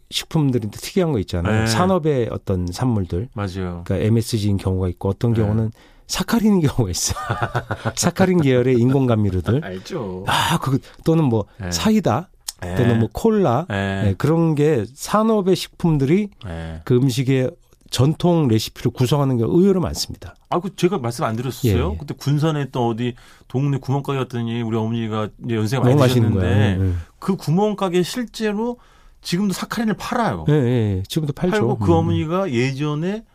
식품들이 0.10 0.72
특이한 0.72 1.12
거 1.12 1.20
있잖아요. 1.20 1.62
네. 1.62 1.68
산업의 1.68 2.30
어떤 2.32 2.66
산물들, 2.66 3.28
맞아요. 3.34 3.84
그러니까 3.84 3.98
MSG인 3.98 4.56
경우가 4.56 4.88
있고 4.90 5.10
어떤 5.10 5.34
네. 5.34 5.42
경우는 5.42 5.72
사카린인 6.08 6.62
경우가 6.62 6.90
있어요. 6.92 7.18
사카린 7.98 8.40
계열의 8.40 8.78
인공 8.80 9.06
감미료들. 9.06 9.66
알죠. 9.66 10.24
아, 10.28 10.58
그 10.60 10.80
또는 11.04 11.25
뭐 11.25 11.46
네. 11.60 11.70
사이다 11.70 12.30
또는 12.78 13.00
뭐 13.00 13.10
콜라 13.12 13.66
네. 13.68 14.04
네, 14.04 14.16
그런 14.18 14.56
게 14.56 14.86
산업의 14.94 15.58
식품들이 15.58 16.30
네. 16.46 16.82
그 16.86 16.96
음식의 16.96 17.52
전통 17.94 18.48
레시피를 18.48 18.92
구성하는 18.92 19.38
게 19.38 19.44
의외로 19.44 19.80
많습니다. 19.80 20.34
아, 20.50 20.60
그 20.60 20.76
제가 20.76 20.98
말씀 20.98 21.26
안 21.26 21.36
드렸었어요. 21.36 21.90
예, 21.90 21.94
예. 21.94 21.98
그때 21.98 22.16
군산에 22.16 22.72
또 22.72 22.88
어디 22.88 23.14
동네 23.48 23.78
구멍가게 23.78 24.18
갔더니 24.18 24.64
우리 24.64 24.76
어머니가 24.76 25.30
연세가 25.48 25.84
많이 25.84 25.96
드셨는데 25.96 26.78
거예요. 26.78 26.96
그 27.20 27.36
구멍가게 27.36 28.02
실제로 28.02 28.80
지금도 29.22 29.54
사카린을 29.54 29.94
팔아요. 29.94 30.46
예, 30.50 30.54
예, 30.54 30.98
예. 30.98 31.04
지금도 31.08 31.34
팔죠. 31.34 31.52
팔고 31.52 31.78
그 31.78 31.92
음. 31.92 31.98
어머니가 31.98 32.52
예전에 32.52 33.26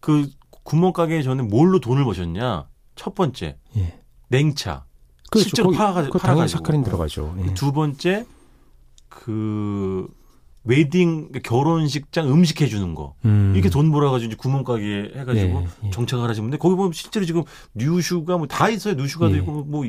그 0.00 0.28
구멍가게 0.64 1.22
전에 1.22 1.42
뭘로 1.42 1.80
돈을 1.80 2.04
버셨냐? 2.04 2.68
첫 2.94 3.14
번째 3.14 3.56
예. 3.78 4.00
냉차. 4.28 4.84
그렇죠. 5.30 5.48
실제로 5.48 5.70
팔아가지고. 5.70 6.18
사카린 6.18 6.84
들어가죠. 6.84 7.34
예. 7.38 7.54
두 7.54 7.72
번째 7.72 8.26
그 9.08 10.08
웨딩 10.64 11.32
결혼식장 11.42 12.30
음식 12.30 12.60
해주는 12.60 12.94
거 12.94 13.14
음. 13.24 13.52
이렇게 13.54 13.70
돈 13.70 13.90
벌어가지고 13.90 14.34
구멍가게 14.36 15.12
해가지고 15.16 15.36
예, 15.62 15.66
예. 15.86 15.90
정착을 15.90 16.28
하시는데 16.28 16.58
거기 16.58 16.74
보면 16.76 16.92
실제로 16.92 17.24
지금 17.24 17.42
뉴슈가 17.74 18.36
뭐 18.36 18.46
다 18.46 18.68
있어요. 18.68 18.94
뉴슈가도 18.94 19.34
예. 19.34 19.38
있고 19.38 19.64
뭐 19.64 19.84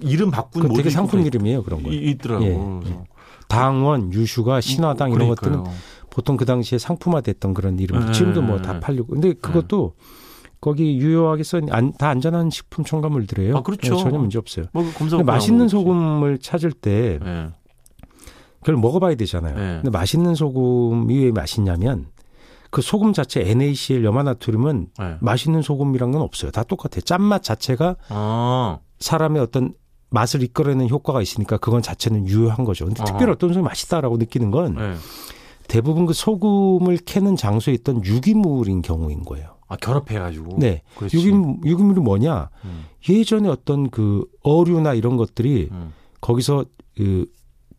이름 0.00 0.30
바꾼 0.30 0.62
그 0.62 0.66
모두 0.68 0.78
되게 0.78 0.90
상품 0.90 1.20
다 1.20 1.26
이름이에요 1.26 1.62
그런 1.62 1.82
거. 1.82 1.90
이- 1.92 2.10
있더라고. 2.10 2.44
예, 2.44 2.48
그래서 2.82 3.04
당원, 3.48 4.12
유슈가, 4.12 4.60
신화당 4.60 5.10
이런 5.12 5.28
그러니까요. 5.34 5.62
것들은 5.64 5.78
보통 6.10 6.36
그 6.36 6.44
당시에 6.44 6.78
상품화됐던 6.78 7.54
그런 7.54 7.78
이름. 7.78 8.06
네. 8.06 8.12
지금도 8.12 8.42
뭐 8.42 8.60
다 8.62 8.80
팔리고. 8.80 9.08
근데 9.08 9.34
그것도 9.34 9.94
거기 10.60 10.96
유효하게 10.96 11.42
써다 11.44 11.66
안전한 12.00 12.48
식품 12.50 12.84
첨가물들이에요. 12.84 13.58
아, 13.58 13.62
그렇죠. 13.62 13.94
네, 13.96 14.02
전혀 14.02 14.18
문제 14.18 14.38
없어요. 14.38 14.66
뭐 14.72 14.82
검사. 14.96 15.16
근데 15.18 15.30
맛있는 15.30 15.68
소금을 15.68 16.38
찾을 16.38 16.72
때 16.72 17.18
예. 17.22 17.48
그걸 18.64 18.76
먹어봐야 18.76 19.14
되잖아요. 19.14 19.54
네. 19.54 19.74
근데 19.82 19.90
맛있는 19.90 20.34
소금이 20.34 21.24
왜 21.26 21.30
맛있냐면 21.32 22.06
그 22.70 22.80
소금 22.80 23.12
자체 23.12 23.42
NaCl 23.42 24.04
염화나트륨은 24.04 24.88
예. 25.00 25.16
맛있는 25.20 25.60
소금이란 25.62 26.10
건 26.10 26.22
없어요. 26.22 26.50
다 26.50 26.64
똑같아요. 26.64 27.02
짠맛 27.02 27.42
자체가 27.42 27.96
아. 28.08 28.78
사람의 28.98 29.42
어떤 29.42 29.74
맛을 30.08 30.42
이끌어내는 30.42 30.88
효과가 30.88 31.20
있으니까 31.20 31.58
그건 31.58 31.82
자체는 31.82 32.26
유효한 32.26 32.64
거죠. 32.64 32.86
근데 32.86 33.02
어허. 33.02 33.06
특별히 33.06 33.32
어떤 33.32 33.50
소금이 33.50 33.64
맛있다라고 33.64 34.16
느끼는 34.16 34.50
건 34.50 34.76
예. 34.80 34.94
대부분 35.68 36.06
그 36.06 36.14
소금을 36.14 36.96
캐는 37.04 37.36
장소에 37.36 37.74
있던 37.74 38.02
유기물인 38.04 38.80
경우인 38.80 39.24
거예요. 39.24 39.56
아 39.68 39.76
결합해가지고. 39.76 40.56
네. 40.58 40.82
그렇지. 40.96 41.16
유기, 41.16 41.28
유기물이 41.64 42.00
뭐냐? 42.00 42.48
음. 42.64 42.84
예전에 43.08 43.48
어떤 43.48 43.90
그 43.90 44.24
어류나 44.42 44.94
이런 44.94 45.16
것들이 45.16 45.68
음. 45.70 45.92
거기서 46.22 46.64
그 46.96 47.26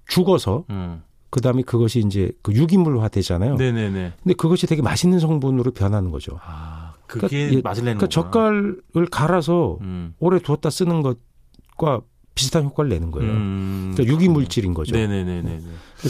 죽어서 0.08 0.66
음. 0.70 1.04
그 1.30 1.42
다음에 1.42 1.64
그것이 1.64 2.00
이제 2.00 2.32
그 2.42 2.54
유기물화 2.54 3.10
되잖아요. 3.10 3.56
네네네. 3.56 4.14
근데 4.24 4.34
그것이 4.36 4.68
되게 4.68 4.82
맛있는 4.82 5.20
성분으로 5.20 5.72
변하는 5.72 6.12
거죠. 6.12 6.40
아 6.46 6.94
그게 7.08 7.28
그러니까 7.28 7.58
예, 7.58 7.62
맛을 7.62 7.84
내는 7.84 7.98
그러니까. 7.98 8.08
젓갈을 8.08 9.08
갈아서 9.12 9.78
음. 9.82 10.14
오래 10.20 10.40
두었다 10.40 10.70
쓰는 10.70 11.02
것과 11.02 12.02
비슷한 12.36 12.64
효과를 12.66 12.90
내는 12.90 13.12
거예요. 13.12 13.32
음. 13.32 13.92
그러니까 13.96 14.14
유기물질인 14.14 14.74
거죠. 14.74 14.96
네네네네. 14.96 15.62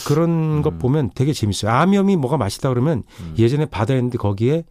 그런 0.05 0.61
것 0.61 0.73
음. 0.73 0.79
보면 0.79 1.11
되게 1.15 1.33
재밌어요. 1.33 1.71
암염이 1.71 2.17
뭐가 2.17 2.37
맛있다 2.37 2.69
그러면 2.69 3.03
음. 3.21 3.35
예전에 3.37 3.65
바다에 3.65 3.97
있는데 3.97 4.17
거기에 4.17 4.63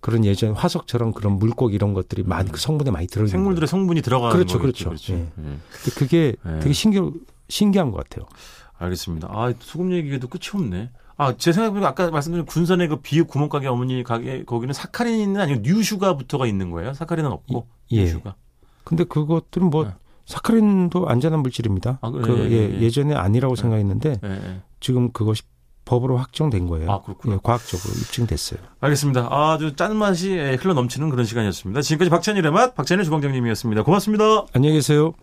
그런 0.00 0.24
예전 0.24 0.52
화석처럼 0.52 1.12
그런 1.12 1.38
물고기 1.38 1.74
이런 1.74 1.94
것들이 1.94 2.22
많이 2.22 2.50
그 2.50 2.60
성분에 2.60 2.90
많이 2.90 3.06
들어있는 3.06 3.30
거예요. 3.32 3.38
생물들의 3.38 3.66
성분이 3.66 4.02
들어가는 4.02 4.36
그렇죠, 4.36 4.58
거겠지, 4.58 4.84
그렇죠. 4.84 5.14
예. 5.14 5.18
예. 5.18 5.22
근데 5.36 5.90
그게 5.96 6.36
네. 6.44 6.60
되게 6.60 6.72
신기 6.72 7.00
신기한 7.48 7.90
것 7.90 8.08
같아요. 8.08 8.26
알겠습니다. 8.78 9.28
아 9.30 9.52
소금 9.58 9.92
얘기도 9.92 10.28
끝이 10.28 10.50
없네. 10.54 10.90
아 11.18 11.32
제 11.36 11.50
생각해보니까 11.52 11.88
아까 11.88 12.10
말씀드린 12.10 12.44
군산의 12.44 12.88
그 12.88 12.96
비읍 12.96 13.28
구멍가게 13.28 13.66
어머니 13.68 14.02
가게 14.02 14.44
거기는 14.44 14.72
사카린은 14.74 15.40
아니고 15.40 15.60
뉴슈가부터가 15.62 16.46
있는 16.46 16.70
거예요. 16.70 16.92
사카린은 16.94 17.30
없고 17.32 17.66
예. 17.92 18.02
뉴슈가. 18.02 18.34
근데 18.84 19.04
그것들은 19.04 19.70
뭐 19.70 19.84
네. 19.84 19.90
사카린도 20.26 21.08
안전한 21.08 21.40
물질입니다. 21.40 21.98
아, 22.02 22.10
그래. 22.10 22.22
그 22.26 22.38
예, 22.38 22.50
예, 22.50 22.74
예. 22.74 22.80
예전에 22.80 23.14
아니라고 23.14 23.54
네. 23.54 23.62
생각했는데 23.62 24.20
예, 24.22 24.28
예. 24.30 24.60
지금 24.80 25.10
그것이 25.12 25.42
법으로 25.86 26.16
확정된 26.18 26.66
거예요. 26.66 26.90
아 26.90 27.00
그렇군요. 27.00 27.36
예, 27.36 27.38
과학적으로 27.42 27.94
입증됐어요. 27.94 28.60
알겠습니다. 28.80 29.28
아주 29.30 29.74
짠 29.76 29.96
맛이 29.96 30.36
흘러 30.36 30.74
넘치는 30.74 31.10
그런 31.10 31.24
시간이었습니다. 31.24 31.80
지금까지 31.80 32.10
박찬일의 32.10 32.50
맛 32.52 32.74
박찬일 32.74 33.04
주방장님이었습니다. 33.04 33.84
고맙습니다. 33.84 34.46
안녕히 34.52 34.74
계세요. 34.74 35.14